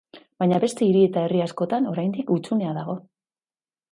[0.43, 2.99] Baina beste hiri eta herri askotan oraindik hutsunea dago.